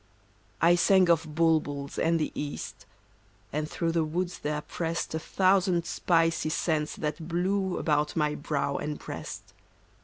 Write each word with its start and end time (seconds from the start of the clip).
I 0.63 0.73
sang 0.73 1.11
of 1.11 1.35
bulbuls 1.35 1.99
and 1.99 2.19
the 2.19 2.31
East— 2.33 2.87
And 3.53 3.69
through 3.69 3.91
the 3.91 4.03
woods 4.03 4.39
there 4.39 4.61
pressed 4.61 5.13
A 5.13 5.19
thousand 5.19 5.85
spicy 5.85 6.49
scents 6.49 6.95
that 6.95 7.27
blew 7.27 7.77
About 7.77 8.15
my 8.15 8.33
brow 8.33 8.77
and 8.77 8.97
breast. 8.97 9.53